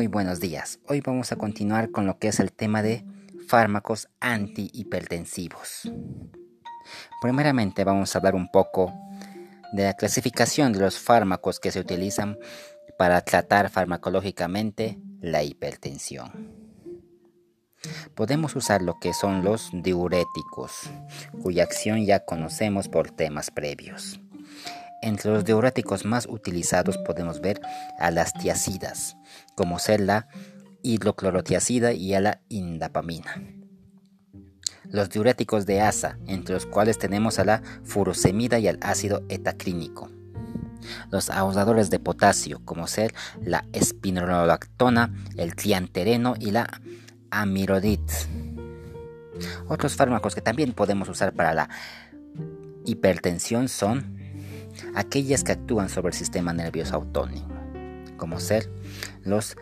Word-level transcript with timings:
Muy 0.00 0.06
buenos 0.06 0.40
días. 0.40 0.80
Hoy 0.88 1.02
vamos 1.02 1.30
a 1.30 1.36
continuar 1.36 1.90
con 1.90 2.06
lo 2.06 2.18
que 2.18 2.28
es 2.28 2.40
el 2.40 2.54
tema 2.54 2.80
de 2.80 3.04
fármacos 3.48 4.08
antihipertensivos. 4.18 5.92
Primeramente 7.20 7.84
vamos 7.84 8.14
a 8.14 8.18
hablar 8.18 8.34
un 8.34 8.50
poco 8.50 8.94
de 9.74 9.82
la 9.84 9.92
clasificación 9.92 10.72
de 10.72 10.78
los 10.78 10.98
fármacos 10.98 11.60
que 11.60 11.70
se 11.70 11.80
utilizan 11.80 12.38
para 12.96 13.20
tratar 13.20 13.68
farmacológicamente 13.68 14.98
la 15.20 15.42
hipertensión. 15.42 16.50
Podemos 18.14 18.56
usar 18.56 18.80
lo 18.80 18.98
que 19.00 19.12
son 19.12 19.44
los 19.44 19.68
diuréticos, 19.70 20.88
cuya 21.42 21.64
acción 21.64 22.06
ya 22.06 22.24
conocemos 22.24 22.88
por 22.88 23.10
temas 23.10 23.50
previos. 23.50 24.18
Entre 25.02 25.30
los 25.30 25.44
diuréticos 25.44 26.04
más 26.04 26.26
utilizados 26.26 26.98
podemos 26.98 27.40
ver 27.40 27.60
a 27.98 28.10
las 28.10 28.34
tiacidas, 28.34 29.16
como 29.54 29.78
ser 29.78 30.00
la 30.00 30.28
hidroclorotiacida 30.82 31.92
y 31.92 32.14
a 32.14 32.20
la 32.20 32.40
indapamina. 32.48 33.42
Los 34.84 35.08
diuréticos 35.08 35.66
de 35.66 35.80
asa, 35.80 36.18
entre 36.26 36.54
los 36.54 36.66
cuales 36.66 36.98
tenemos 36.98 37.38
a 37.38 37.44
la 37.44 37.62
furosemida 37.84 38.58
y 38.58 38.68
al 38.68 38.78
ácido 38.82 39.22
etaclínico. 39.28 40.10
Los 41.10 41.30
ahusadores 41.30 41.90
de 41.90 41.98
potasio, 41.98 42.60
como 42.64 42.86
ser 42.86 43.14
la 43.40 43.64
espironolactona, 43.72 45.14
el 45.36 45.54
triantereno 45.54 46.34
y 46.38 46.50
la 46.50 46.80
amirodit. 47.30 48.02
Otros 49.68 49.94
fármacos 49.94 50.34
que 50.34 50.42
también 50.42 50.72
podemos 50.72 51.08
usar 51.08 51.32
para 51.32 51.54
la 51.54 51.70
hipertensión 52.84 53.68
son 53.68 54.19
aquellas 54.94 55.44
que 55.44 55.52
actúan 55.52 55.88
sobre 55.88 56.08
el 56.08 56.14
sistema 56.14 56.52
nervioso 56.52 56.94
autónomo, 56.94 57.48
como 58.16 58.40
ser 58.40 58.70
los 59.22 59.56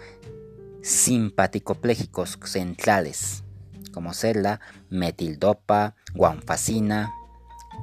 simpaticopléjicos 0.83 2.39
centrales, 2.45 3.45
como 3.93 4.15
ser 4.15 4.37
la 4.37 4.61
metildopa, 4.91 5.95
guanfacina, 6.15 7.13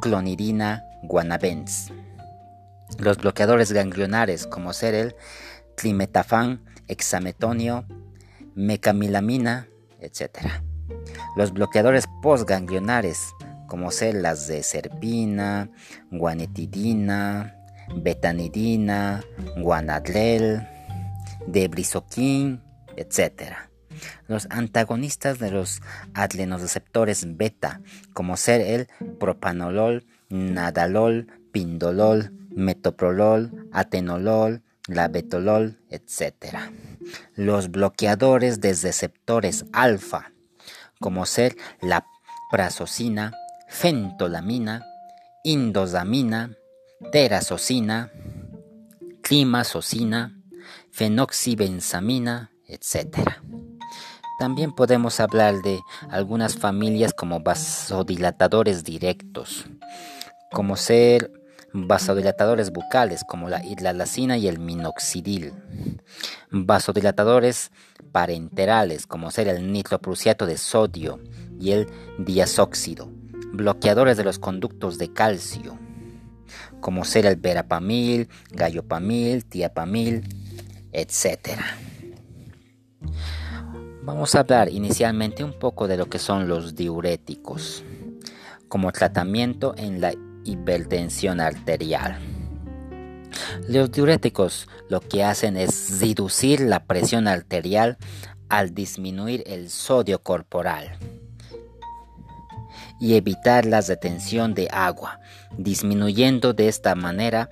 clonidina, 0.01 0.83
guanabens. 1.03 1.91
Los 2.97 3.17
bloqueadores 3.17 3.71
ganglionares, 3.71 4.47
como 4.47 4.73
ser 4.73 4.93
el 4.93 5.15
trimetafán, 5.75 6.63
hexametonio, 6.87 7.85
mecamilamina, 8.53 9.67
etc. 9.99 10.47
Los 11.35 11.51
bloqueadores 11.51 12.05
postganglionares, 12.21 13.33
como 13.67 13.89
las 14.13 14.47
de 14.47 14.63
serpina, 14.63 15.69
guanetidina, 16.11 17.55
betanidina, 17.95 19.23
guanadrel, 19.57 20.67
debrisoquín, 21.47 22.61
etc. 22.95 23.53
Los 24.27 24.47
antagonistas 24.49 25.39
de 25.39 25.51
los 25.51 25.81
adrenoreceptores 26.13 27.37
beta, 27.37 27.81
como 28.13 28.37
ser 28.37 28.61
el 28.61 28.87
propanolol, 29.19 30.05
nadalol, 30.29 31.27
pindolol, 31.51 32.31
metoprolol, 32.49 33.69
atenolol, 33.71 34.63
labetolol, 34.87 35.79
etc. 35.89 36.57
Los 37.35 37.71
bloqueadores 37.71 38.61
de 38.61 38.73
receptores 38.73 39.65
alfa, 39.73 40.31
como 40.99 41.25
ser 41.25 41.55
la 41.81 42.05
prazosina, 42.51 43.33
fentolamina, 43.67 44.85
indozamina, 45.43 46.51
terazocina, 47.11 48.11
climazocina, 49.21 50.37
fenoxibenzamina, 50.91 52.51
etc. 52.67 53.17
También 54.39 54.73
podemos 54.73 55.19
hablar 55.19 55.61
de 55.61 55.79
algunas 56.09 56.57
familias 56.57 57.13
como 57.13 57.39
vasodilatadores 57.39 58.83
directos, 58.83 59.65
como 60.51 60.75
ser 60.75 61.31
vasodilatadores 61.75 62.71
bucales 62.71 63.23
como 63.23 63.49
la 63.49 63.63
hidrolacina 63.65 64.37
y 64.37 64.47
el 64.47 64.59
minoxidil, 64.59 65.53
vasodilatadores 66.49 67.71
parenterales 68.11 69.07
como 69.07 69.31
ser 69.31 69.49
el 69.49 69.71
nitroprusiato 69.71 70.45
de 70.45 70.57
sodio 70.57 71.19
y 71.59 71.71
el 71.71 71.87
diazóxido, 72.17 73.09
bloqueadores 73.57 74.17
de 74.17 74.23
los 74.23 74.39
conductos 74.39 74.97
de 74.97 75.11
calcio 75.11 75.77
como 76.79 77.03
ser 77.03 77.25
el 77.25 77.35
verapamil, 77.35 78.29
gallopamil, 78.51 79.45
tiapamil, 79.45 80.23
etc. 80.91 81.59
Vamos 84.03 84.35
a 84.35 84.41
hablar 84.41 84.69
inicialmente 84.69 85.43
un 85.43 85.57
poco 85.57 85.87
de 85.87 85.97
lo 85.97 86.07
que 86.07 86.19
son 86.19 86.47
los 86.47 86.75
diuréticos 86.75 87.83
como 88.67 88.91
tratamiento 88.91 89.73
en 89.77 89.99
la 89.99 90.13
hipertensión 90.43 91.39
arterial. 91.39 92.19
Los 93.67 93.91
diuréticos 93.91 94.67
lo 94.87 95.01
que 95.01 95.23
hacen 95.23 95.57
es 95.57 95.99
reducir 95.99 96.61
la 96.61 96.85
presión 96.85 97.27
arterial 97.27 97.97
al 98.47 98.75
disminuir 98.75 99.43
el 99.47 99.71
sodio 99.71 100.21
corporal 100.21 100.99
y 102.99 103.15
evitar 103.15 103.65
la 103.65 103.81
retención 103.81 104.53
de 104.53 104.67
agua, 104.71 105.19
disminuyendo 105.57 106.53
de 106.53 106.67
esta 106.67 106.95
manera 106.95 107.49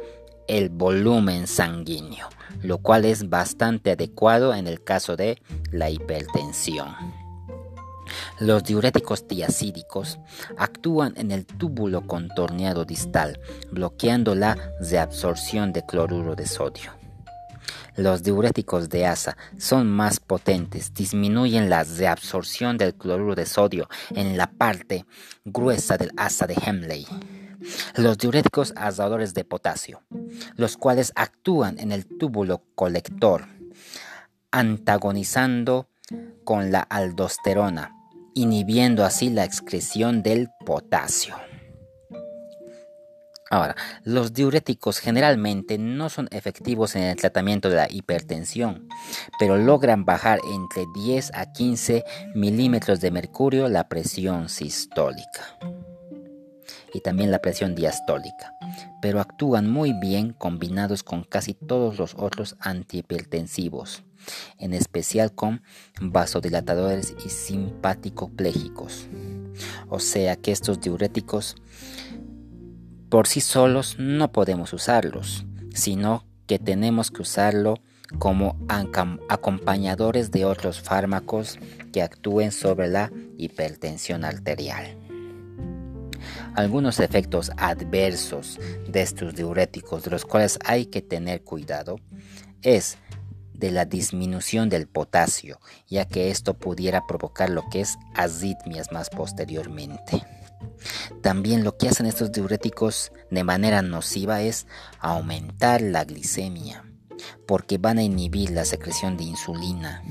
el 0.47 0.69
volumen 0.69 1.47
sanguíneo, 1.47 2.27
lo 2.61 2.77
cual 2.79 3.05
es 3.05 3.29
bastante 3.29 3.91
adecuado 3.91 4.53
en 4.53 4.67
el 4.67 4.83
caso 4.83 5.15
de 5.15 5.41
la 5.71 5.89
hipertensión. 5.89 6.95
Los 8.39 8.63
diuréticos 8.63 9.27
tiacídicos 9.27 10.19
actúan 10.57 11.13
en 11.17 11.31
el 11.31 11.45
túbulo 11.45 12.05
contorneado 12.05 12.85
distal, 12.85 13.39
bloqueando 13.71 14.35
la 14.35 14.57
reabsorción 14.81 15.71
de 15.71 15.85
cloruro 15.85 16.35
de 16.35 16.45
sodio. 16.45 17.02
Los 17.95 18.23
diuréticos 18.23 18.89
de 18.89 19.05
asa 19.05 19.37
son 19.57 19.87
más 19.87 20.19
potentes, 20.19 20.93
disminuyen 20.93 21.69
la 21.69 21.83
reabsorción 21.83 22.77
del 22.77 22.95
cloruro 22.95 23.35
de 23.35 23.45
sodio 23.45 23.87
en 24.15 24.35
la 24.35 24.47
parte 24.47 25.05
gruesa 25.45 25.97
del 25.97 26.11
asa 26.17 26.47
de 26.47 26.55
Hemley. 26.55 27.05
Los 27.95 28.17
diuréticos 28.17 28.73
asadores 28.75 29.33
de 29.33 29.45
potasio, 29.45 30.01
los 30.55 30.75
cuales 30.75 31.13
actúan 31.15 31.79
en 31.79 31.91
el 31.91 32.05
túbulo 32.05 32.63
colector, 32.75 33.47
antagonizando 34.51 35.87
con 36.43 36.71
la 36.71 36.81
aldosterona, 36.81 37.95
inhibiendo 38.33 39.05
así 39.05 39.29
la 39.29 39.45
excreción 39.45 40.23
del 40.23 40.49
potasio. 40.65 41.35
Ahora, 43.53 43.75
los 44.03 44.33
diuréticos 44.33 44.97
generalmente 44.97 45.77
no 45.77 46.09
son 46.09 46.27
efectivos 46.31 46.95
en 46.95 47.03
el 47.03 47.17
tratamiento 47.17 47.69
de 47.69 47.75
la 47.75 47.87
hipertensión, 47.87 48.87
pero 49.37 49.57
logran 49.57 50.05
bajar 50.05 50.39
entre 50.51 50.85
10 50.95 51.29
a 51.35 51.53
15 51.53 52.03
milímetros 52.33 52.99
de 52.99 53.11
mercurio 53.11 53.69
la 53.69 53.87
presión 53.89 54.49
sistólica 54.49 55.59
y 56.95 57.01
también 57.01 57.29
la 57.29 57.43
presión 57.43 57.75
diastólica, 57.75 58.55
pero 59.03 59.21
actúan 59.21 59.69
muy 59.69 59.93
bien 59.93 60.33
combinados 60.33 61.03
con 61.03 61.23
casi 61.23 61.53
todos 61.53 61.99
los 61.99 62.15
otros 62.15 62.55
antihipertensivos 62.59 64.01
en 64.57 64.73
especial 64.73 65.33
con 65.33 65.61
vasodilatadores 66.01 67.13
y 67.25 67.29
simpático-plégicos. 67.29 69.07
O 69.89 69.99
sea 69.99 70.35
que 70.35 70.51
estos 70.51 70.81
diuréticos 70.81 71.55
por 73.13 73.27
sí 73.27 73.41
solos 73.41 73.97
no 73.99 74.31
podemos 74.31 74.73
usarlos, 74.73 75.45
sino 75.75 76.25
que 76.47 76.57
tenemos 76.57 77.11
que 77.11 77.21
usarlo 77.21 77.75
como 78.17 78.57
acompañadores 79.29 80.31
de 80.31 80.45
otros 80.45 80.81
fármacos 80.81 81.59
que 81.91 82.01
actúen 82.01 82.51
sobre 82.51 82.87
la 82.87 83.11
hipertensión 83.37 84.25
arterial. 84.25 84.97
Algunos 86.55 86.99
efectos 86.99 87.51
adversos 87.57 88.59
de 88.87 89.03
estos 89.03 89.35
diuréticos 89.35 90.03
de 90.05 90.09
los 90.09 90.25
cuales 90.25 90.57
hay 90.65 90.87
que 90.87 91.03
tener 91.03 91.43
cuidado 91.43 91.97
es 92.63 92.97
de 93.53 93.69
la 93.69 93.85
disminución 93.85 94.69
del 94.69 94.87
potasio, 94.87 95.59
ya 95.87 96.05
que 96.05 96.31
esto 96.31 96.55
pudiera 96.55 97.05
provocar 97.05 97.51
lo 97.51 97.69
que 97.69 97.81
es 97.81 97.95
arritmias 98.15 98.91
más 98.91 99.11
posteriormente. 99.11 100.23
También 101.21 101.63
lo 101.63 101.77
que 101.77 101.89
hacen 101.89 102.05
estos 102.05 102.31
diuréticos 102.31 103.11
de 103.29 103.43
manera 103.43 103.81
nociva 103.81 104.41
es 104.41 104.67
aumentar 104.99 105.81
la 105.81 106.03
glicemia, 106.03 106.83
porque 107.47 107.77
van 107.77 107.97
a 107.97 108.03
inhibir 108.03 108.51
la 108.51 108.65
secreción 108.65 109.17
de 109.17 109.23
insulina. 109.23 110.03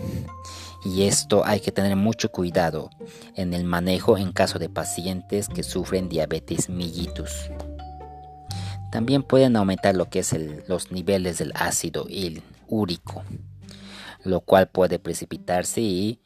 Y 0.84 1.04
esto 1.04 1.44
hay 1.44 1.60
que 1.60 1.70
tener 1.70 1.96
mucho 1.96 2.30
cuidado 2.30 2.90
en 3.36 3.54
el 3.54 3.64
manejo 3.64 4.18
en 4.18 4.32
caso 4.32 4.58
de 4.58 4.68
pacientes 4.68 5.48
que 5.48 5.62
sufren 5.62 6.08
diabetes 6.08 6.68
mellitus. 6.68 7.50
También 8.90 9.22
pueden 9.22 9.56
aumentar 9.56 9.96
lo 9.96 10.10
que 10.10 10.18
es 10.18 10.34
los 10.68 10.92
niveles 10.92 11.38
del 11.38 11.52
ácido 11.54 12.06
úrico, 12.66 13.22
lo 14.24 14.40
cual 14.40 14.68
puede 14.68 14.98
precipitarse 14.98 15.80
y 15.80 16.20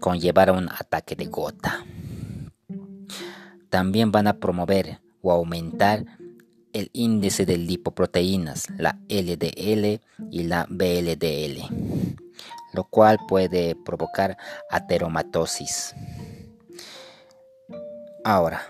conllevar 0.00 0.48
a 0.48 0.52
un 0.52 0.68
ataque 0.70 1.14
de 1.16 1.26
gota. 1.26 1.84
También 3.70 4.12
van 4.12 4.26
a 4.26 4.38
promover 4.38 5.00
o 5.22 5.32
aumentar 5.32 6.04
el 6.72 6.90
índice 6.92 7.46
de 7.46 7.56
lipoproteínas, 7.56 8.66
la 8.78 8.98
LDL 9.08 10.00
y 10.30 10.42
la 10.44 10.66
BLDL, 10.68 11.62
lo 12.72 12.84
cual 12.84 13.18
puede 13.28 13.74
provocar 13.74 14.36
ateromatosis. 14.70 15.94
Ahora, 18.24 18.62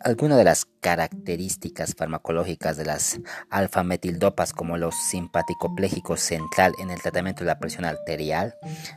algunas 0.00 0.38
de 0.38 0.44
las 0.44 0.66
características 0.80 1.94
farmacológicas 1.96 2.76
de 2.76 2.84
las 2.84 3.20
alfa-metildopas 3.50 4.52
como 4.52 4.76
los 4.76 4.94
simpático-plégicos 4.94 6.20
central 6.20 6.72
en 6.78 6.90
el 6.90 7.00
tratamiento 7.00 7.40
de 7.40 7.48
la 7.48 7.58
presión 7.58 7.84
arterial 7.84 8.56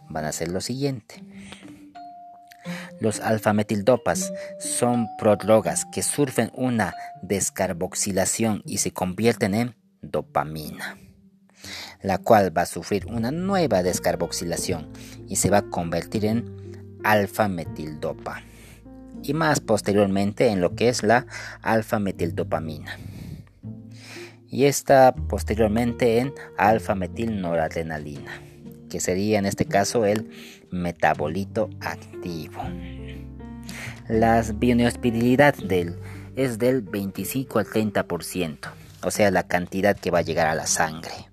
van 0.09 0.25
a 0.25 0.31
ser 0.31 0.50
lo 0.50 0.62
siguiente. 0.62 1.23
Los 3.00 3.19
alfa-metildopas 3.19 4.31
son 4.59 5.07
prodrogas 5.18 5.86
que 5.86 6.01
surfen 6.01 6.51
una 6.56 6.95
descarboxilación 7.21 8.62
y 8.65 8.77
se 8.77 8.92
convierten 8.92 9.53
en 9.53 9.75
dopamina, 10.01 10.97
la 12.01 12.18
cual 12.18 12.56
va 12.56 12.63
a 12.63 12.68
sufrir 12.68 13.06
una 13.07 13.31
nueva 13.31 13.83
descarboxilación 13.83 14.92
y 15.27 15.36
se 15.36 15.50
va 15.50 15.57
a 15.59 15.69
convertir 15.69 16.25
en 16.25 17.00
alfa-metildopa 17.03 18.42
y 19.21 19.33
más 19.33 19.59
posteriormente 19.59 20.48
en 20.48 20.62
lo 20.62 20.75
que 20.75 20.89
es 20.89 21.03
la 21.03 21.25
alfa-metildopamina. 21.62 22.98
Y 24.48 24.65
esta 24.65 25.13
posteriormente 25.13 26.19
en 26.19 26.33
alfa-metilnoradrenalina, 26.57 28.41
que 28.89 29.00
sería 29.00 29.39
en 29.39 29.45
este 29.45 29.65
caso 29.65 30.06
el 30.06 30.30
metabolito 30.75 31.69
activo. 31.81 32.62
La 34.07 34.42
bioneospiralidad 34.42 35.56
del 35.56 36.00
es 36.36 36.60
del 36.60 36.81
25 36.81 37.60
al 37.60 37.66
30%, 37.66 38.57
o 39.04 39.12
sea, 39.12 39.31
la 39.31 39.44
cantidad 39.44 39.98
que 39.98 40.12
va 40.12 40.19
a 40.19 40.24
llegar 40.24 40.48
a 40.48 40.56
la 40.56 40.68
sangre. 40.68 41.30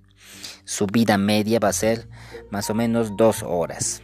Su 0.65 0.87
vida 0.87 1.19
media 1.19 1.59
va 1.59 1.69
a 1.69 1.73
ser 1.73 2.09
más 2.51 2.71
o 2.71 2.75
menos 2.75 3.17
dos 3.17 3.43
horas 3.43 4.03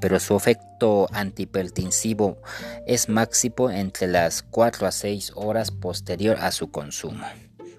pero 0.00 0.18
su 0.18 0.36
efecto 0.36 1.06
antihipertensivo 1.12 2.38
es 2.86 3.08
máximo 3.08 3.70
entre 3.70 4.08
las 4.08 4.42
4 4.42 4.86
a 4.86 4.92
6 4.92 5.32
horas 5.36 5.70
posterior 5.70 6.38
a 6.40 6.50
su 6.50 6.70
consumo 6.70 7.26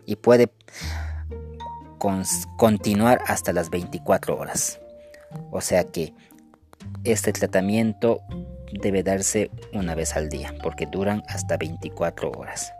y 0.05 0.15
puede 0.15 0.51
continuar 2.57 3.21
hasta 3.27 3.53
las 3.53 3.69
24 3.69 4.37
horas. 4.37 4.79
O 5.51 5.61
sea 5.61 5.83
que 5.83 6.13
este 7.03 7.33
tratamiento 7.33 8.21
debe 8.71 9.03
darse 9.03 9.49
una 9.73 9.95
vez 9.95 10.15
al 10.15 10.29
día 10.29 10.53
porque 10.61 10.85
duran 10.85 11.23
hasta 11.27 11.57
24 11.57 12.31
horas. 12.31 12.73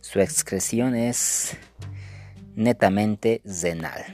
Su 0.00 0.20
excreción 0.20 0.94
es 0.94 1.56
netamente 2.54 3.42
renal. 3.44 4.04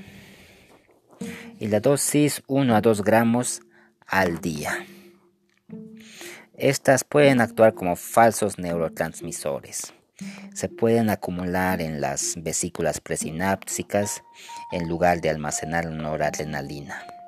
Y 1.59 1.69
la 1.69 1.81
dosis 1.81 2.43
1 2.47 2.75
a 2.75 2.81
2 2.81 3.03
gramos 3.03 3.61
al 4.07 4.41
día. 4.41 4.87
Estas 6.55 7.05
pueden 7.05 7.41
actuar 7.41 7.75
como 7.75 7.97
falsos 7.97 8.59
neurotransmisores. 8.59 9.93
Se 10.55 10.69
pueden 10.69 11.11
acumular 11.11 11.81
en 11.81 12.01
las 12.01 12.35
vesículas 12.37 13.01
presinápticas 13.01 14.23
en 14.73 14.89
lugar 14.89 15.21
de 15.21 15.31
almacenar 15.31 15.87
noradrenalina. 15.87 17.20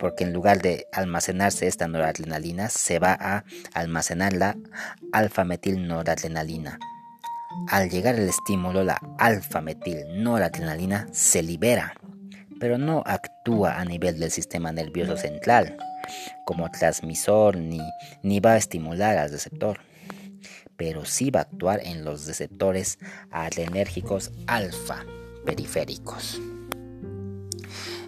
Porque 0.00 0.24
en 0.24 0.32
lugar 0.32 0.60
de 0.60 0.86
almacenarse 0.92 1.68
esta 1.68 1.86
noradrenalina, 1.86 2.68
se 2.70 2.98
va 2.98 3.16
a 3.20 3.44
almacenar 3.74 4.32
la 4.32 4.56
alfa-metil-noradrenalina. 5.12 6.80
Al 7.68 7.90
llegar 7.90 8.16
el 8.16 8.28
estímulo, 8.28 8.82
la 8.82 8.98
alfa-metil-noradrenalina 9.18 11.06
se 11.12 11.42
libera 11.44 11.94
pero 12.60 12.76
no 12.76 13.02
actúa 13.06 13.80
a 13.80 13.84
nivel 13.84 14.20
del 14.20 14.30
sistema 14.30 14.70
nervioso 14.70 15.16
central 15.16 15.76
como 16.44 16.70
transmisor 16.70 17.56
ni, 17.56 17.80
ni 18.22 18.38
va 18.38 18.52
a 18.52 18.56
estimular 18.58 19.16
al 19.16 19.30
receptor, 19.30 19.80
pero 20.76 21.04
sí 21.06 21.30
va 21.30 21.40
a 21.40 21.42
actuar 21.44 21.80
en 21.82 22.04
los 22.04 22.26
receptores 22.26 22.98
adrenérgicos 23.30 24.30
alfa 24.46 25.04
periféricos. 25.44 26.40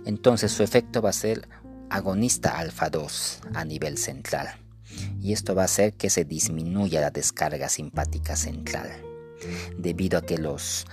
Entonces 0.05 0.53
su 0.53 0.63
efecto 0.63 1.01
va 1.01 1.11
a 1.11 1.15
ser 1.15 1.49
agonista 1.93 2.59
alfa 2.59 2.89
2 2.91 3.41
a 3.55 3.65
nivel 3.65 3.99
central 3.99 4.49
y 5.21 5.33
esto 5.33 5.55
va 5.55 5.63
a 5.63 5.65
hacer 5.67 5.95
que 5.95 6.11
se 6.11 6.25
disminuya 6.25 7.01
la 7.01 7.11
descarga 7.11 7.69
simpática 7.69 8.37
central 8.37 8.91
debido 9.77 10.19
a 10.19 10.23
que 10.23 10.39
los 10.39 10.87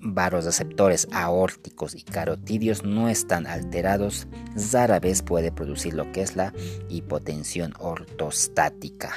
receptores 0.00 1.08
aórticos 1.12 1.94
y 1.94 2.02
carotidios 2.02 2.84
no 2.84 3.08
están 3.08 3.46
alterados, 3.46 4.28
rara 4.72 5.00
vez 5.00 5.22
puede 5.22 5.50
producir 5.50 5.94
lo 5.94 6.12
que 6.12 6.22
es 6.22 6.36
la 6.36 6.52
hipotensión 6.88 7.72
ortostática. 7.78 9.12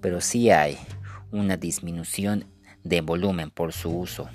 Pero 0.00 0.20
sí 0.20 0.50
hay 0.50 0.76
una 1.30 1.56
disminución 1.56 2.46
de 2.84 3.00
volumen 3.00 3.50
por 3.50 3.72
su 3.72 3.90
uso 3.90 4.28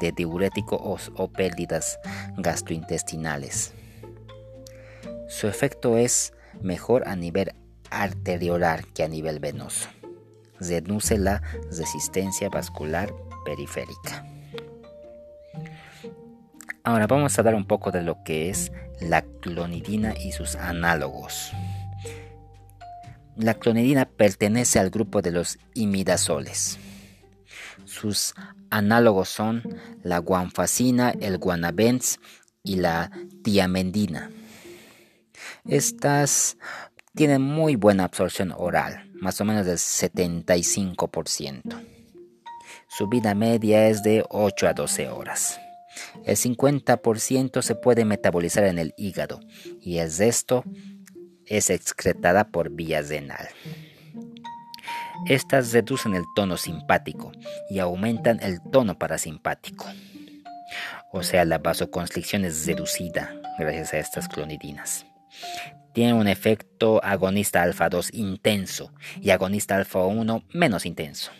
de 0.00 0.12
diuréticos 0.12 1.10
o 1.16 1.28
pérdidas 1.28 1.98
gastrointestinales. 2.36 3.74
Su 5.32 5.48
efecto 5.48 5.96
es 5.96 6.34
mejor 6.60 7.08
a 7.08 7.16
nivel 7.16 7.54
arteriolar 7.90 8.86
que 8.88 9.02
a 9.02 9.08
nivel 9.08 9.40
venoso. 9.40 9.88
Reduce 10.60 11.16
la 11.16 11.42
resistencia 11.70 12.50
vascular 12.50 13.14
periférica. 13.42 14.26
Ahora 16.84 17.06
vamos 17.06 17.36
a 17.36 17.40
hablar 17.40 17.54
un 17.54 17.66
poco 17.66 17.90
de 17.90 18.02
lo 18.02 18.22
que 18.24 18.50
es 18.50 18.72
la 19.00 19.22
clonidina 19.22 20.14
y 20.14 20.32
sus 20.32 20.54
análogos. 20.54 21.50
La 23.34 23.54
clonidina 23.54 24.04
pertenece 24.04 24.80
al 24.80 24.90
grupo 24.90 25.22
de 25.22 25.30
los 25.30 25.58
imidazoles. 25.72 26.78
Sus 27.86 28.34
análogos 28.68 29.30
son 29.30 29.62
la 30.02 30.18
guanfacina, 30.18 31.14
el 31.20 31.38
guanabens 31.38 32.20
y 32.62 32.76
la 32.76 33.10
tiamendina. 33.42 34.30
Estas 35.66 36.56
tienen 37.14 37.40
muy 37.42 37.76
buena 37.76 38.04
absorción 38.04 38.52
oral, 38.56 39.10
más 39.14 39.40
o 39.40 39.44
menos 39.44 39.64
del 39.64 39.76
75%. 39.76 41.62
Su 42.88 43.08
vida 43.08 43.34
media 43.34 43.86
es 43.88 44.02
de 44.02 44.24
8 44.28 44.68
a 44.68 44.74
12 44.74 45.08
horas. 45.08 45.60
El 46.24 46.36
50% 46.36 47.62
se 47.62 47.74
puede 47.76 48.04
metabolizar 48.04 48.64
en 48.64 48.78
el 48.78 48.92
hígado 48.96 49.40
y 49.80 49.98
el 49.98 50.12
resto 50.16 50.64
es 51.46 51.70
excretada 51.70 52.48
por 52.48 52.70
vía 52.70 53.00
renal. 53.02 53.48
Estas 55.28 55.72
reducen 55.72 56.14
el 56.14 56.24
tono 56.34 56.56
simpático 56.56 57.30
y 57.70 57.78
aumentan 57.78 58.40
el 58.42 58.60
tono 58.72 58.98
parasimpático. 58.98 59.86
O 61.12 61.22
sea, 61.22 61.44
la 61.44 61.58
vasoconstricción 61.58 62.44
es 62.44 62.66
reducida 62.66 63.32
gracias 63.58 63.94
a 63.94 63.98
estas 63.98 64.28
clonidinas. 64.28 65.06
Tiene 65.92 66.14
un 66.14 66.26
efecto 66.26 67.04
agonista 67.04 67.62
alfa 67.62 67.88
2 67.88 68.14
intenso 68.14 68.92
y 69.20 69.30
agonista 69.30 69.76
alfa 69.76 70.00
1 70.00 70.44
menos 70.52 70.86
intenso. 70.86 71.30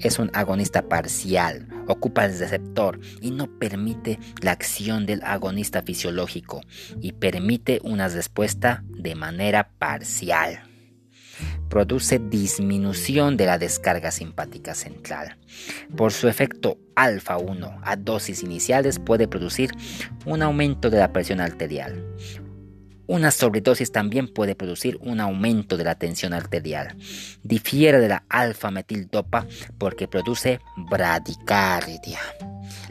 Es 0.00 0.18
un 0.18 0.30
agonista 0.34 0.88
parcial, 0.88 1.68
ocupa 1.88 2.24
el 2.24 2.38
receptor 2.38 3.00
y 3.20 3.30
no 3.30 3.58
permite 3.58 4.18
la 4.40 4.52
acción 4.52 5.04
del 5.04 5.22
agonista 5.22 5.82
fisiológico 5.82 6.62
y 7.00 7.12
permite 7.12 7.80
una 7.82 8.08
respuesta 8.08 8.82
de 8.88 9.14
manera 9.14 9.70
parcial. 9.78 10.62
Produce 11.68 12.18
disminución 12.18 13.36
de 13.36 13.46
la 13.46 13.58
descarga 13.58 14.10
simpática 14.10 14.74
central. 14.74 15.36
Por 15.94 16.12
su 16.12 16.28
efecto 16.28 16.78
alfa 16.94 17.36
1 17.36 17.80
a 17.82 17.96
dosis 17.96 18.42
iniciales 18.42 18.98
puede 18.98 19.28
producir 19.28 19.70
un 20.24 20.42
aumento 20.42 20.88
de 20.88 20.98
la 20.98 21.12
presión 21.12 21.40
arterial, 21.40 22.02
una 23.06 23.30
sobredosis 23.30 23.92
también 23.92 24.32
puede 24.32 24.54
producir 24.54 24.98
un 25.00 25.20
aumento 25.20 25.76
de 25.76 25.84
la 25.84 25.94
tensión 25.94 26.32
arterial. 26.32 26.96
Difiere 27.42 28.00
de 28.00 28.08
la 28.08 28.24
alfa-metildopa 28.28 29.46
porque 29.78 30.08
produce 30.08 30.60
bradicardia, 30.76 32.18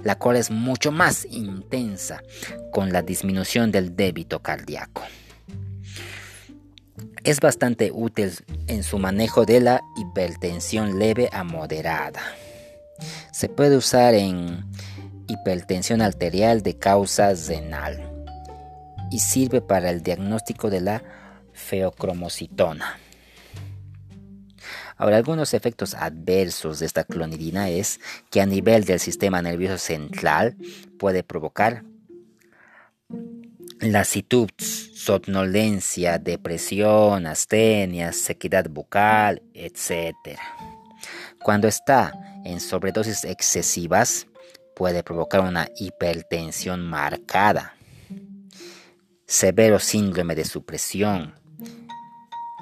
la 0.03 0.17
cual 0.17 0.37
es 0.37 0.51
mucho 0.51 0.91
más 0.91 1.25
intensa 1.25 2.23
con 2.71 2.93
la 2.93 3.01
disminución 3.01 3.71
del 3.71 3.95
débito 3.95 4.41
cardíaco. 4.41 5.03
Es 7.23 7.39
bastante 7.39 7.91
útil 7.91 8.31
en 8.67 8.83
su 8.83 8.99
manejo 8.99 9.45
de 9.45 9.59
la 9.59 9.81
hipertensión 9.97 10.99
leve 10.99 11.27
a 11.33 11.43
moderada. 11.43 12.21
Se 13.31 13.49
puede 13.49 13.75
usar 13.75 14.13
en 14.13 14.63
hipertensión 15.27 16.01
arterial 16.01 16.61
de 16.61 16.77
causa 16.77 17.33
renal 17.33 18.14
y 19.11 19.19
sirve 19.19 19.61
para 19.61 19.89
el 19.89 20.01
diagnóstico 20.01 20.69
de 20.69 20.81
la 20.81 21.03
feocromocitona. 21.53 22.99
Ahora, 24.97 25.17
algunos 25.17 25.53
efectos 25.53 25.93
adversos 25.93 26.79
de 26.79 26.85
esta 26.85 27.03
clonidina 27.03 27.69
es 27.69 27.99
que 28.29 28.41
a 28.41 28.45
nivel 28.45 28.85
del 28.85 28.99
sistema 28.99 29.41
nervioso 29.41 29.77
central 29.77 30.55
puede 30.97 31.21
provocar 31.23 31.83
lasitud, 33.81 34.49
somnolencia, 34.57 36.17
depresión, 36.17 37.27
astenia, 37.27 38.13
sequedad 38.13 38.69
bucal, 38.69 39.41
etc. 39.53 40.15
Cuando 41.43 41.67
está 41.67 42.13
en 42.45 42.59
sobredosis 42.59 43.25
excesivas, 43.25 44.27
puede 44.75 45.03
provocar 45.03 45.41
una 45.41 45.67
hipertensión 45.77 46.81
marcada, 46.87 47.74
severo 49.25 49.79
síndrome 49.79 50.35
de 50.35 50.45
supresión, 50.45 51.35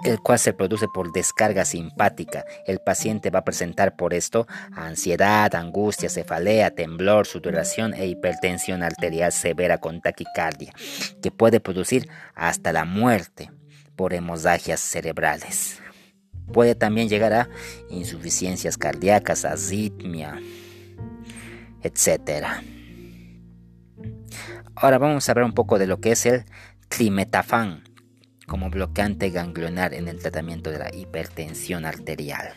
el 0.04 0.20
cual 0.20 0.40
se 0.40 0.54
produce 0.54 0.88
por 0.94 1.12
descarga 1.12 1.66
simpática. 1.66 2.46
El 2.68 2.80
paciente 2.80 3.30
va 3.30 3.40
a 3.40 3.46
presentar 3.46 3.96
por 3.96 4.14
esto 4.14 4.48
ansiedad, 4.72 5.54
angustia, 5.56 6.10
cefalea, 6.10 6.72
temblor, 6.72 7.26
sudoración 7.26 7.94
e 7.94 8.08
hipertensión 8.08 8.84
arterial 8.84 9.32
severa 9.32 9.78
con 9.78 10.02
taquicardia, 10.02 10.74
que 11.22 11.32
puede 11.32 11.60
producir 11.60 12.10
hasta 12.36 12.74
la 12.74 12.86
muerte 12.86 13.52
por 13.96 14.14
hemorragias 14.14 14.80
cerebrales. 14.80 15.80
Puede 16.52 16.76
también 16.76 17.08
llegar 17.08 17.34
a 17.34 17.50
insuficiencias 17.90 18.78
cardíacas, 18.78 19.46
arritmia, 19.46 20.42
etc. 21.82 22.48
Ahora 24.76 24.98
vamos 24.98 25.28
a 25.28 25.32
hablar 25.32 25.46
un 25.46 25.54
poco 25.54 25.78
de 25.78 25.88
lo 25.88 26.00
que 26.00 26.12
es 26.12 26.26
el 26.26 26.46
climetafán 26.90 27.84
como 28.48 28.70
bloqueante 28.70 29.30
ganglionar 29.30 29.94
en 29.94 30.08
el 30.08 30.20
tratamiento 30.20 30.72
de 30.72 30.80
la 30.80 30.94
hipertensión 30.94 31.86
arterial. 31.86 32.54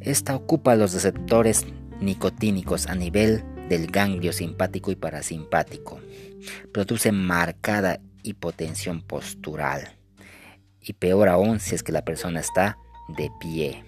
Esta 0.00 0.34
ocupa 0.34 0.74
los 0.74 0.94
receptores 0.94 1.66
nicotínicos 2.00 2.88
a 2.88 2.94
nivel 2.94 3.44
del 3.68 3.86
ganglio 3.86 4.32
simpático 4.32 4.90
y 4.90 4.96
parasimpático. 4.96 6.00
Produce 6.72 7.12
marcada 7.12 8.00
hipotensión 8.22 9.02
postural. 9.02 9.96
Y 10.80 10.94
peor 10.94 11.28
aún 11.28 11.60
si 11.60 11.74
es 11.74 11.82
que 11.82 11.92
la 11.92 12.04
persona 12.04 12.40
está 12.40 12.78
de 13.16 13.30
pie. 13.38 13.84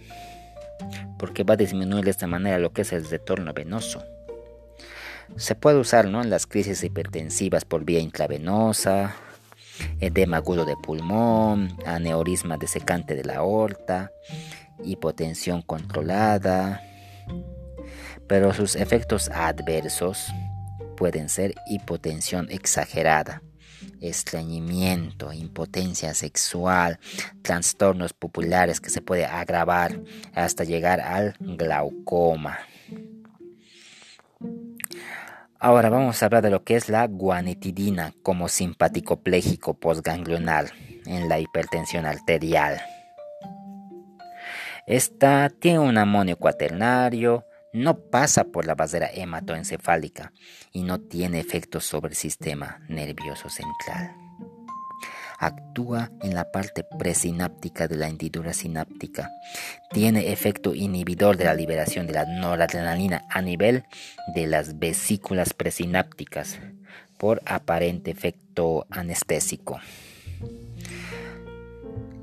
Porque 1.19 1.43
va 1.43 1.55
a 1.55 1.59
disminuir 1.59 2.05
de 2.05 2.11
esta 2.11 2.27
manera 2.27 2.59
lo 2.59 2.73
que 2.73 2.83
es 2.83 2.93
el 2.93 3.09
retorno 3.09 3.53
venoso. 3.53 4.05
Se 5.37 5.55
puede 5.55 5.79
usar 5.79 6.07
¿no? 6.07 6.23
en 6.23 6.31
las 6.31 6.47
crisis 6.47 6.83
hipertensivas 6.85 7.65
por 7.65 7.85
vía 7.85 8.01
intravenosa, 8.01 9.15
edema 10.01 10.39
agudo 10.39 10.65
de 10.65 10.77
pulmón, 10.77 11.77
aneurisma 11.87 12.57
desecante 12.57 13.15
de 13.15 13.25
la 13.25 13.37
aorta, 13.37 14.11
hipotensión 14.85 15.63
controlada, 15.63 16.83
pero 18.27 18.55
sus 18.55 18.77
efectos 18.77 19.29
adversos 19.31 20.33
pueden 20.97 21.29
ser 21.29 21.55
hipotensión 21.67 22.51
exagerada, 22.51 23.43
estreñimiento, 24.01 25.33
impotencia 25.33 26.15
sexual, 26.15 26.99
trastornos 27.43 28.13
populares 28.13 28.81
que 28.81 28.91
se 28.91 29.03
puede 29.03 29.27
agravar 29.27 30.01
hasta 30.35 30.65
llegar 30.65 31.01
al 31.01 31.35
glaucoma. 31.41 32.59
Ahora 35.59 35.89
vamos 35.89 36.23
a 36.23 36.27
hablar 36.27 36.43
de 36.43 36.51
lo 36.51 36.63
que 36.65 36.77
es 36.77 36.89
la 36.89 37.07
guanitidina 37.07 38.13
como 38.23 38.49
simpático 38.49 39.23
pléjico 39.23 39.75
postganglional 39.75 40.71
en 41.07 41.29
la 41.29 41.39
hipertensión 41.39 42.07
arterial. 42.07 42.81
Esta 44.87 45.49
tiene 45.49 45.79
un 45.79 45.97
amonio 45.97 46.37
cuaternario, 46.37 47.47
no 47.73 47.99
pasa 47.99 48.45
por 48.45 48.67
la 48.67 48.75
basera 48.75 49.09
hematoencefálica 49.11 50.33
y 50.73 50.83
no 50.83 51.01
tiene 51.01 51.41
efectos 51.41 51.85
sobre 51.85 52.11
el 52.11 52.17
sistema 52.17 52.81
nervioso 52.89 53.49
central 53.49 54.24
actúa 55.39 56.11
en 56.23 56.35
la 56.35 56.51
parte 56.51 56.85
presináptica 56.99 57.89
de 57.89 57.97
la 57.97 58.09
hendidura 58.09 58.53
sináptica. 58.53 59.31
Tiene 59.91 60.33
efecto 60.33 60.75
inhibidor 60.75 61.37
de 61.37 61.45
la 61.45 61.55
liberación 61.55 62.07
de 62.07 62.15
la 62.15 62.25
noradrenalina 62.25 63.25
a 63.31 63.43
nivel 63.43 63.85
de 64.35 64.47
las 64.47 64.79
vesículas 64.79 65.55
presinápticas 65.55 66.59
por 67.19 67.43
aparente 67.47 68.11
efecto 68.11 68.87
anestésico. 68.91 69.81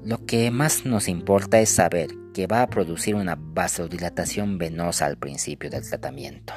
Lo 0.03 0.25
que 0.25 0.49
más 0.49 0.85
nos 0.85 1.07
importa 1.07 1.59
es 1.59 1.69
saber 1.69 2.09
que 2.33 2.47
va 2.47 2.63
a 2.63 2.67
producir 2.67 3.15
una 3.15 3.35
vasodilatación 3.37 4.57
venosa 4.57 5.05
al 5.05 5.17
principio 5.17 5.69
del 5.69 5.87
tratamiento. 5.87 6.53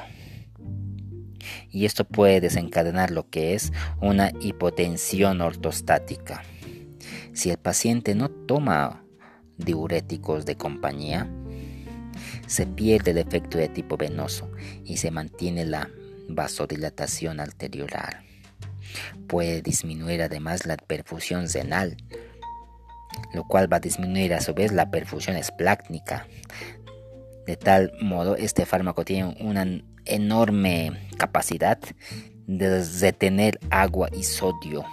Y 1.71 1.85
esto 1.85 2.05
puede 2.05 2.41
desencadenar 2.41 3.11
lo 3.11 3.29
que 3.29 3.53
es 3.53 3.71
una 4.01 4.31
hipotensión 4.39 5.41
ortostática. 5.41 6.43
Si 7.33 7.49
el 7.49 7.57
paciente 7.57 8.15
no 8.15 8.29
toma 8.29 9.03
diuréticos 9.57 10.45
de 10.45 10.55
compañía, 10.55 11.29
se 12.47 12.65
pierde 12.65 13.11
el 13.11 13.17
efecto 13.17 13.57
de 13.57 13.69
tipo 13.69 13.97
venoso 13.97 14.51
y 14.83 14.97
se 14.97 15.11
mantiene 15.11 15.65
la 15.65 15.89
vasodilatación 16.29 17.39
arteriolar. 17.39 18.23
Puede 19.27 19.61
disminuir 19.61 20.21
además 20.21 20.65
la 20.65 20.77
perfusión 20.77 21.47
renal, 21.51 21.97
lo 23.33 23.43
cual 23.43 23.71
va 23.71 23.77
a 23.77 23.81
disminuir 23.81 24.33
a 24.33 24.41
su 24.41 24.53
vez 24.53 24.71
la 24.71 24.91
perfusión 24.91 25.35
esplácnica. 25.35 26.27
De 27.45 27.57
tal 27.57 27.91
modo, 28.01 28.35
este 28.35 28.65
fármaco 28.65 29.05
tiene 29.05 29.35
una 29.39 29.65
enorme 30.05 31.09
capacidad 31.17 31.79
de 32.47 32.83
retener 33.01 33.59
agua 33.69 34.09
y 34.11 34.23
sodio 34.23 34.85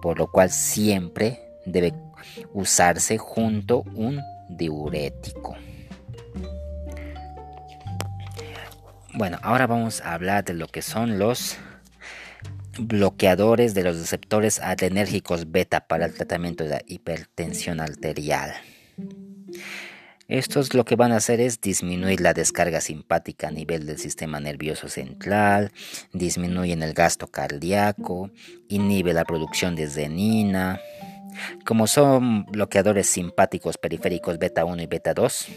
por 0.00 0.18
lo 0.18 0.30
cual 0.30 0.50
siempre 0.50 1.40
debe 1.64 1.94
usarse 2.52 3.18
junto 3.18 3.82
un 3.94 4.20
diurético. 4.48 5.56
Bueno, 9.14 9.38
ahora 9.42 9.66
vamos 9.66 10.00
a 10.02 10.14
hablar 10.14 10.44
de 10.44 10.54
lo 10.54 10.68
que 10.68 10.82
son 10.82 11.18
los 11.18 11.56
bloqueadores 12.78 13.74
de 13.74 13.82
los 13.82 13.98
receptores 13.98 14.60
adrenérgicos 14.60 15.50
beta 15.50 15.86
para 15.86 16.06
el 16.06 16.14
tratamiento 16.14 16.64
de 16.64 16.70
la 16.70 16.82
hipertensión 16.86 17.80
arterial. 17.80 18.54
Estos 20.30 20.74
lo 20.74 20.84
que 20.84 20.94
van 20.94 21.10
a 21.10 21.16
hacer 21.16 21.40
es 21.40 21.60
disminuir 21.60 22.20
la 22.20 22.32
descarga 22.32 22.80
simpática 22.80 23.48
a 23.48 23.50
nivel 23.50 23.84
del 23.84 23.98
sistema 23.98 24.38
nervioso 24.38 24.88
central, 24.88 25.72
disminuyen 26.12 26.84
el 26.84 26.92
gasto 26.92 27.26
cardíaco, 27.26 28.30
inhibe 28.68 29.12
la 29.12 29.24
producción 29.24 29.74
de 29.74 29.88
renina. 29.88 30.78
Como 31.66 31.88
son 31.88 32.44
bloqueadores 32.44 33.08
simpáticos 33.08 33.76
periféricos 33.76 34.38
beta 34.38 34.64
1 34.64 34.80
y 34.80 34.86
beta 34.86 35.14
2, 35.14 35.48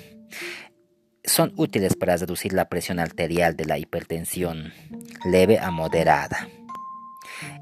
son 1.23 1.53
útiles 1.55 1.95
para 1.95 2.17
reducir 2.17 2.53
la 2.53 2.67
presión 2.67 2.97
arterial 2.97 3.55
de 3.55 3.65
la 3.65 3.77
hipertensión 3.77 4.73
leve 5.23 5.59
a 5.59 5.69
moderada. 5.69 6.47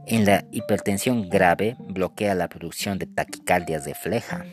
En 0.08 0.24
la 0.26 0.46
hipertensión 0.54 1.28
grave 1.28 1.76
bloquea 1.78 2.36
la 2.36 2.48
producción 2.48 3.00
de 3.00 3.08
taquicardias 3.08 3.84
de 3.84 3.96
fleja 3.96 4.46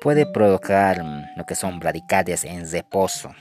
puede 0.00 0.26
provocar 0.26 1.02
mm, 1.02 1.36
lo 1.36 1.44
que 1.44 1.54
son 1.54 1.78
bradicardias 1.78 2.44
en 2.44 2.70
reposo, 2.70 3.34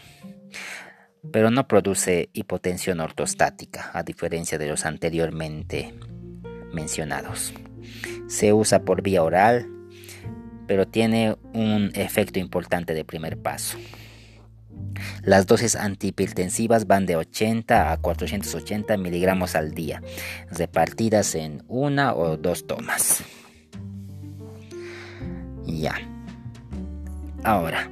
pero 1.32 1.52
no 1.52 1.68
produce 1.68 2.30
hipotensión 2.34 3.00
ortostática, 3.00 3.92
a 3.94 4.04
diferencia 4.04 4.58
de 4.58 4.68
los 4.68 4.86
anteriormente 4.86 5.94
mencionados. 6.74 7.54
Se 8.28 8.54
usa 8.54 8.84
por 8.84 9.02
vía 9.02 9.24
oral, 9.24 9.68
pero 10.68 10.88
tiene 10.88 11.36
un 11.54 11.92
efecto 11.94 12.40
importante 12.40 12.94
de 12.94 13.06
primer 13.06 13.38
paso. 13.38 13.78
Las 15.24 15.46
dosis 15.46 15.76
antihipertensivas 15.76 16.88
van 16.88 17.06
de 17.06 17.16
80 17.16 17.92
a 17.92 17.98
480 17.98 18.98
miligramos 18.98 19.56
al 19.56 19.74
día, 19.74 20.02
repartidas 20.50 21.36
en 21.36 21.64
una 21.68 22.16
o 22.16 22.38
dos 22.38 22.66
tomas. 22.66 23.24
Ya. 25.66 26.15
Ahora, 27.46 27.92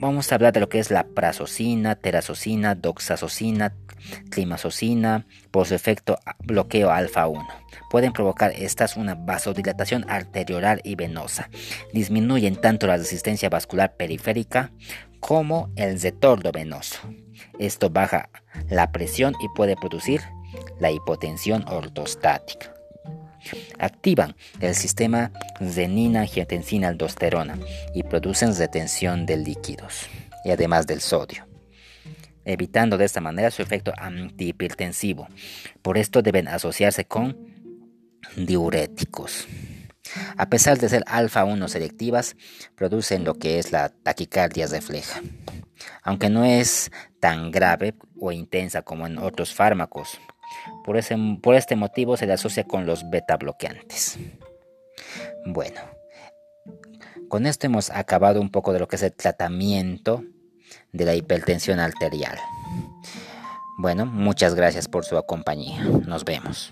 vamos 0.00 0.32
a 0.32 0.34
hablar 0.34 0.52
de 0.52 0.58
lo 0.58 0.68
que 0.68 0.80
es 0.80 0.90
la 0.90 1.06
prazosina, 1.06 1.94
terazocina, 1.94 2.74
doxazocina, 2.74 3.76
climazocina, 4.30 5.28
por 5.52 5.68
su 5.68 5.76
efecto 5.76 6.18
bloqueo 6.42 6.90
alfa 6.90 7.28
1. 7.28 7.46
Pueden 7.88 8.12
provocar 8.12 8.50
estas 8.50 8.96
una 8.96 9.14
vasodilatación 9.14 10.10
arteriolar 10.10 10.80
y 10.82 10.96
venosa. 10.96 11.50
Disminuyen 11.92 12.56
tanto 12.56 12.88
la 12.88 12.96
resistencia 12.96 13.48
vascular 13.48 13.94
periférica 13.96 14.72
como 15.20 15.70
el 15.76 16.00
retorno 16.00 16.50
venoso. 16.50 16.98
Esto 17.60 17.90
baja 17.90 18.30
la 18.68 18.90
presión 18.90 19.34
y 19.40 19.46
puede 19.54 19.76
producir 19.76 20.20
la 20.80 20.90
hipotensión 20.90 21.64
ortostática. 21.68 22.75
Activan 23.78 24.34
el 24.60 24.74
sistema 24.74 25.32
renina-angiotensina-aldosterona 25.60 27.58
y 27.94 28.02
producen 28.02 28.56
retención 28.56 29.26
de 29.26 29.36
líquidos 29.36 30.08
y 30.44 30.50
además 30.50 30.86
del 30.86 31.00
sodio, 31.00 31.46
evitando 32.44 32.96
de 32.98 33.04
esta 33.04 33.20
manera 33.20 33.50
su 33.50 33.62
efecto 33.62 33.92
antihipertensivo. 33.96 35.28
Por 35.82 35.98
esto 35.98 36.22
deben 36.22 36.48
asociarse 36.48 37.04
con 37.04 37.36
diuréticos. 38.36 39.46
A 40.36 40.48
pesar 40.48 40.78
de 40.78 40.88
ser 40.88 41.04
alfa-1 41.06 41.68
selectivas, 41.68 42.36
producen 42.76 43.24
lo 43.24 43.34
que 43.34 43.58
es 43.58 43.72
la 43.72 43.88
taquicardia 43.88 44.66
refleja, 44.66 45.20
aunque 46.02 46.30
no 46.30 46.44
es 46.44 46.90
tan 47.20 47.50
grave 47.50 47.94
o 48.18 48.32
intensa 48.32 48.82
como 48.82 49.06
en 49.06 49.18
otros 49.18 49.52
fármacos. 49.52 50.18
Por, 50.84 50.98
por 51.40 51.54
este 51.54 51.76
motivo 51.76 52.16
se 52.16 52.26
le 52.26 52.32
asocia 52.32 52.64
con 52.64 52.86
los 52.86 53.08
beta 53.10 53.36
bloqueantes. 53.36 54.18
Bueno, 55.44 55.80
con 57.28 57.46
esto 57.46 57.66
hemos 57.66 57.90
acabado 57.90 58.40
un 58.40 58.50
poco 58.50 58.72
de 58.72 58.78
lo 58.78 58.88
que 58.88 58.96
es 58.96 59.02
el 59.02 59.12
tratamiento 59.12 60.24
de 60.92 61.04
la 61.04 61.14
hipertensión 61.14 61.80
arterial. 61.80 62.38
Bueno, 63.78 64.06
muchas 64.06 64.54
gracias 64.54 64.88
por 64.88 65.04
su 65.04 65.20
compañía. 65.26 65.82
Nos 66.06 66.24
vemos. 66.24 66.70